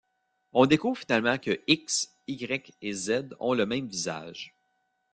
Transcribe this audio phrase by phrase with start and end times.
[0.53, 4.55] On découvre finalement que X, Y et Z ont le même visage.